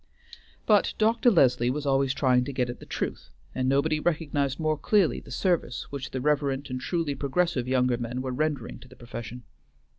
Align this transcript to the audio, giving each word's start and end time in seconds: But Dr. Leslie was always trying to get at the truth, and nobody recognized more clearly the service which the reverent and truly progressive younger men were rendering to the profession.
But 0.65 0.95
Dr. 0.97 1.29
Leslie 1.29 1.69
was 1.69 1.85
always 1.85 2.11
trying 2.15 2.43
to 2.45 2.51
get 2.51 2.71
at 2.71 2.79
the 2.79 2.87
truth, 2.87 3.29
and 3.53 3.69
nobody 3.69 3.99
recognized 3.99 4.59
more 4.59 4.75
clearly 4.75 5.19
the 5.19 5.29
service 5.29 5.91
which 5.91 6.09
the 6.09 6.19
reverent 6.19 6.71
and 6.71 6.81
truly 6.81 7.13
progressive 7.13 7.67
younger 7.67 7.97
men 7.97 8.23
were 8.23 8.31
rendering 8.33 8.79
to 8.79 8.87
the 8.87 8.95
profession. 8.95 9.43